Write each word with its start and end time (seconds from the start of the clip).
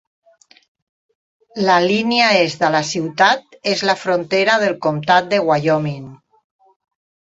La 1.67 1.75
línia 1.83 2.31
est 2.45 2.65
de 2.65 2.71
la 2.77 2.81
ciutat 2.93 3.59
és 3.75 3.85
la 3.91 3.97
frontera 4.07 4.57
del 4.65 4.75
comtat 4.87 5.33
de 5.35 5.41
Wyoming. 5.51 6.09